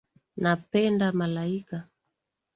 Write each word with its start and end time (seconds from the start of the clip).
Napenda 0.41 1.07
malaika. 1.19 1.77